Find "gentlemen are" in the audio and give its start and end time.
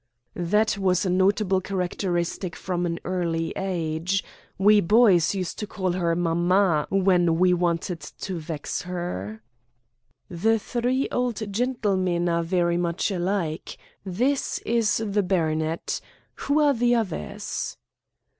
11.53-12.41